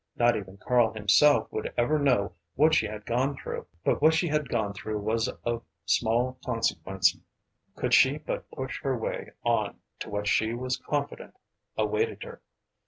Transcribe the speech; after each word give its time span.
Not 0.15 0.35
even 0.35 0.57
Karl 0.57 0.91
himself 0.91 1.47
would 1.51 1.71
ever 1.77 1.99
know 1.99 2.33
what 2.55 2.73
she 2.73 2.87
had 2.87 3.05
gone 3.05 3.37
through, 3.37 3.67
but 3.83 4.01
what 4.01 4.15
she 4.15 4.27
had 4.29 4.49
gone 4.49 4.73
through 4.73 4.97
was 4.97 5.27
of 5.45 5.61
small 5.85 6.39
consequence 6.43 7.15
could 7.75 7.93
she 7.93 8.17
but 8.17 8.49
push 8.49 8.81
her 8.81 8.97
way 8.97 9.29
on 9.43 9.79
to 9.99 10.09
what 10.09 10.25
she 10.27 10.55
was 10.55 10.77
confident 10.77 11.35
awaited 11.77 12.23
her. 12.23 12.41